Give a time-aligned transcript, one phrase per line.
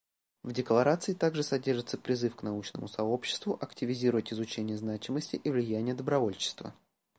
[0.41, 6.73] В декларации также содержится призыв к научному сообществу активизировать изучение значимости и влияния добровольчества.